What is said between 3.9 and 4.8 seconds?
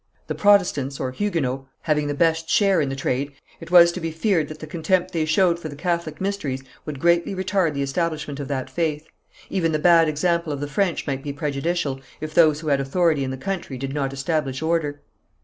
to be feared that the